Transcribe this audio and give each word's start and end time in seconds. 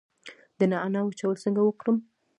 د 0.59 0.61
نعناع 0.71 1.03
وچول 1.05 1.35
څنګه 1.43 1.61
وکړم؟ 1.63 1.97